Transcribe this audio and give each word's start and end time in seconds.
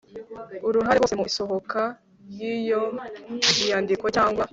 uruhare 0.67 0.97
bose 1.01 1.13
mu 1.19 1.25
isohoka 1.31 1.81
ry 2.31 2.39
iyo 2.55 2.81
nyandiko 3.67 4.05
cyangwa 4.15 4.43